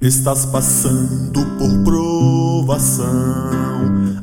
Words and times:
Estás 0.00 0.44
passando 0.46 1.44
por 1.58 1.82
provação, 1.82 3.08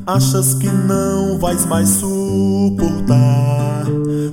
achas 0.06 0.54
que 0.54 0.66
não 0.68 1.38
vais 1.38 1.66
mais 1.66 1.90
suportar. 1.90 3.84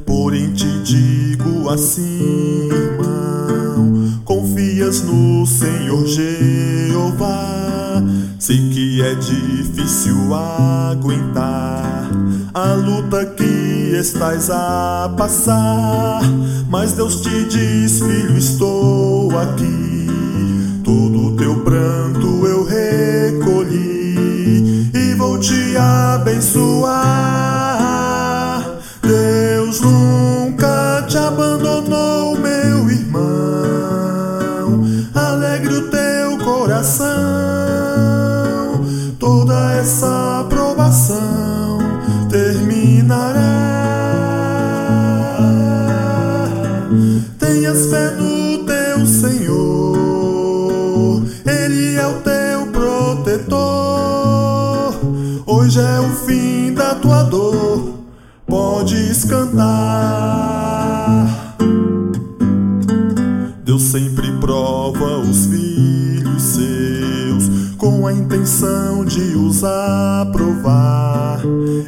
Porém 0.06 0.54
te 0.54 0.66
digo 0.84 1.70
assim, 1.70 2.70
irmão, 2.72 4.22
confias 4.24 5.04
no 5.04 5.46
Senhor 5.46 6.08
Jeová. 6.08 8.02
Sei 8.40 8.70
que 8.70 9.02
é 9.02 9.14
difícil 9.14 10.34
aguentar 10.34 12.10
a 12.54 12.74
luta 12.74 13.26
que 13.26 13.98
estás 14.00 14.50
a 14.50 15.14
passar, 15.18 16.22
mas 16.70 16.94
Deus 16.94 17.20
te 17.20 17.44
diz, 17.50 18.00
filho, 18.00 18.38
estou 18.38 19.38
aqui 19.38 20.03
Deus 29.74 29.82
nunca 29.82 31.04
te 31.08 31.18
abandonou, 31.18 32.38
meu 32.38 32.92
irmão. 32.92 33.24
Alegre 35.16 35.74
o 35.74 35.90
teu 35.90 36.38
coração. 36.46 37.08
Toda 39.18 39.74
essa 39.74 40.46
provação 40.48 41.80
terminará. 42.30 43.42
Tenhas 47.40 47.88
fé 47.88 48.12
no 48.12 48.60
teu 48.66 49.08
Senhor. 49.08 51.24
Ele 51.48 51.96
é 51.96 52.06
o 52.06 52.22
teu 52.22 52.68
protetor. 52.72 54.94
Hoje 55.48 55.80
é 55.80 56.00
o 56.00 56.12
fim 56.28 56.76
da 56.76 56.94
tua 56.94 57.24
dor. 57.24 57.63
Cantar. 59.28 60.34
Deus 63.64 63.82
sempre 63.84 64.32
prova 64.34 65.20
os 65.20 65.46
filhos 65.46 66.42
seus 66.42 67.50
com 67.78 68.06
a 68.06 68.14
intenção 68.14 69.06
de 69.06 69.36
os 69.36 69.64
aprovar. 69.64 71.42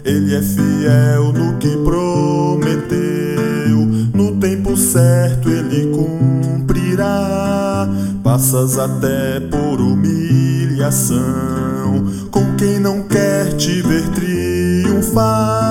Ele 0.03 0.36
é 0.36 0.41
fiel 0.41 1.33
no 1.33 1.58
que 1.58 1.75
prometeu, 1.78 2.97
no 4.13 4.38
tempo 4.38 4.78
certo 4.78 5.50
ele 5.50 5.91
cumprirá. 5.91 7.88
Passas 8.23 8.80
até 8.80 9.39
por 9.41 9.81
humilhação 9.81 11.16
com 12.31 12.56
quem 12.56 12.80
não 12.80 13.03
quer 13.03 13.53
te 13.57 13.81
ver 13.81 14.07
triunfar. 14.09 15.65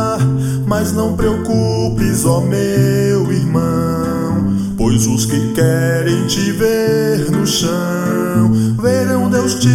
Mas 0.66 0.92
não 0.92 1.14
preocupes, 1.14 2.24
ó 2.24 2.40
meu 2.40 3.30
irmão, 3.30 4.56
pois 4.76 5.06
os 5.06 5.26
que 5.26 5.52
querem 5.52 6.26
te 6.26 6.52
ver 6.52 7.30
no 7.30 7.46
chão 7.46 8.74
verão 8.80 9.28
Deus 9.28 9.54
te 9.54 9.68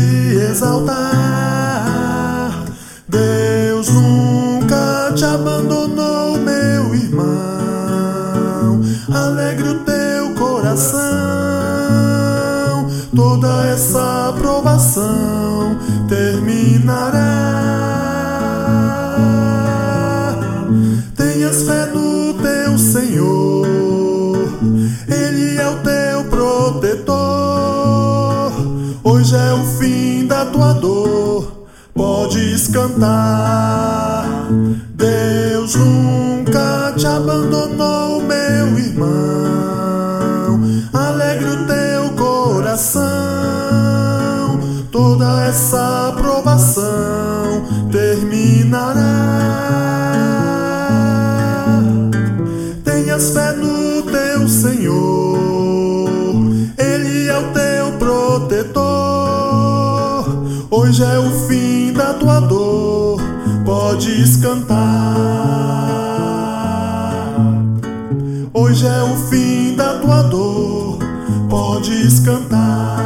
exaltar. 0.52 1.00
Deus 3.08 3.90
nunca 3.90 5.14
te 5.16 5.26
abandonou, 5.26 6.38
meu 6.38 6.96
irmão. 6.96 8.82
Alegre 9.12 9.70
o 9.70 9.80
teu 9.80 10.34
coração 10.36 11.30
toda 13.16 13.66
essa 13.68 14.34
provação 14.38 15.78
terminará. 16.08 17.19
Podes 32.30 32.68
cantar. 32.68 34.26
Deus 34.94 35.76
nunca 35.76 36.94
te 36.96 37.08
abandonou, 37.08 38.22
meu 38.22 38.78
irmão. 38.78 40.62
Alegre 40.94 41.50
o 41.50 41.66
teu 41.66 42.10
coração 42.16 43.10
toda 44.92 45.48
essa 45.48 46.14
provação 46.18 47.64
terminará. 47.92 49.00
Tenhas 52.84 53.32
fé 53.32 53.54
no 53.54 54.04
teu 54.04 54.48
Senhor, 54.48 56.10
Ele 56.78 57.28
é 57.28 57.38
o 57.38 57.52
teu 57.54 57.92
protetor. 57.98 58.90
Hoje 60.72 61.04
é 61.04 61.18
o 61.18 61.48
fim 61.48 61.79
tua 62.14 62.40
dor, 62.40 63.20
podes 63.66 64.38
cantar. 64.38 64.80
Hoje 68.54 68.86
é 68.86 69.04
o 69.04 69.16
fim 69.30 69.76
da 69.76 70.00
tua 70.00 70.24
dor, 70.24 71.00
podes 71.50 72.20
cantar. 72.20 73.00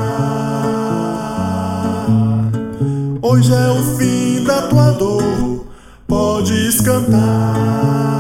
Hoje 3.22 3.54
é 3.54 3.70
o 3.72 3.84
fim 3.98 4.44
da 4.44 4.62
tua 4.64 4.92
dor, 4.92 5.66
podes 6.08 6.82
cantar. 6.82 8.13